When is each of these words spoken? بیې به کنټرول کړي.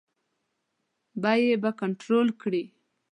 بیې 1.23 1.55
به 1.61 1.71
کنټرول 1.81 2.27
کړي. 2.41 2.63